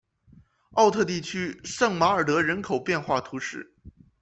[0.71, 3.71] 奥特地区圣马尔德人口变化图示